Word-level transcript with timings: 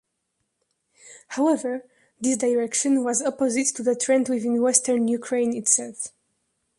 However, 1.27 1.85
this 2.19 2.35
direction 2.37 3.03
was 3.03 3.21
opposite 3.21 3.67
to 3.75 3.83
the 3.83 3.95
trend 3.95 4.29
within 4.29 4.59
western 4.59 5.07
Ukraine 5.07 5.55
itself. 5.55 6.07